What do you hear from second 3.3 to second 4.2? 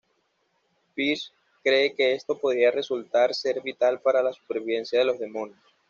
ser vital